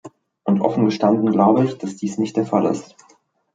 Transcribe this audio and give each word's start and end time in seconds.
Und 0.45 0.61
offen 0.61 0.85
gestanden 0.85 1.31
glaube 1.31 1.63
ich, 1.63 1.77
dass 1.77 1.95
dies 1.95 2.17
nicht 2.17 2.35
der 2.35 2.47
Fall 2.47 2.65
ist. 2.65 2.95